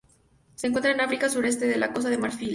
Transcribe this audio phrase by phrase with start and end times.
[0.55, 2.49] Se encuentran en África: suroeste de la Costa de Marfil.